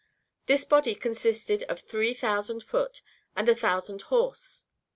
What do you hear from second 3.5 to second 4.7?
thousand horse.